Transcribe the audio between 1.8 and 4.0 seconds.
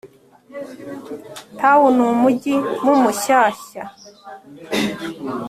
ni umugi mumushyahsya